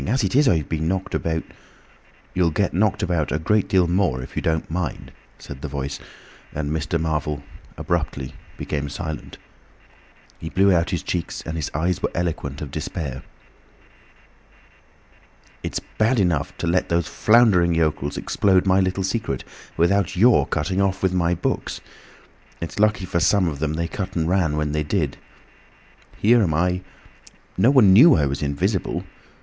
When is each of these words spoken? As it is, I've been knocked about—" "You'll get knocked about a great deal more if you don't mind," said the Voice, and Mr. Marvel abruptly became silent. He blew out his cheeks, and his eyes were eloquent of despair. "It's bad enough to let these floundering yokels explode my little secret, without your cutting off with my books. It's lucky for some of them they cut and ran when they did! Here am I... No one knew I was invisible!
As 0.07 0.23
it 0.23 0.35
is, 0.35 0.47
I've 0.49 0.67
been 0.67 0.87
knocked 0.87 1.13
about—" 1.13 1.43
"You'll 2.33 2.49
get 2.49 2.73
knocked 2.73 3.03
about 3.03 3.31
a 3.31 3.37
great 3.37 3.67
deal 3.69 3.87
more 3.87 4.23
if 4.23 4.35
you 4.35 4.41
don't 4.41 4.67
mind," 4.67 5.11
said 5.37 5.61
the 5.61 5.67
Voice, 5.67 5.99
and 6.55 6.71
Mr. 6.71 6.99
Marvel 6.99 7.43
abruptly 7.77 8.33
became 8.57 8.89
silent. 8.89 9.37
He 10.39 10.49
blew 10.49 10.73
out 10.73 10.89
his 10.89 11.03
cheeks, 11.03 11.43
and 11.45 11.55
his 11.55 11.69
eyes 11.75 12.01
were 12.01 12.09
eloquent 12.15 12.63
of 12.63 12.71
despair. 12.71 13.21
"It's 15.61 15.79
bad 15.99 16.19
enough 16.19 16.57
to 16.57 16.65
let 16.65 16.89
these 16.89 17.05
floundering 17.05 17.75
yokels 17.75 18.17
explode 18.17 18.65
my 18.65 18.79
little 18.79 19.03
secret, 19.03 19.43
without 19.77 20.15
your 20.15 20.47
cutting 20.47 20.81
off 20.81 21.03
with 21.03 21.13
my 21.13 21.35
books. 21.35 21.79
It's 22.59 22.79
lucky 22.79 23.05
for 23.05 23.19
some 23.19 23.47
of 23.47 23.59
them 23.59 23.73
they 23.73 23.87
cut 23.87 24.15
and 24.15 24.27
ran 24.27 24.57
when 24.57 24.71
they 24.71 24.81
did! 24.81 25.17
Here 26.17 26.41
am 26.41 26.55
I... 26.55 26.81
No 27.55 27.69
one 27.69 27.93
knew 27.93 28.15
I 28.15 28.25
was 28.25 28.41
invisible! 28.41 29.03